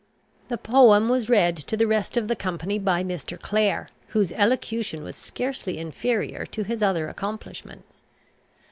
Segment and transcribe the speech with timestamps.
[0.47, 3.39] The poem was read to the rest of the company by Mr.
[3.39, 8.01] Clare, whose elocution was scarcely inferior to his other accomplishments.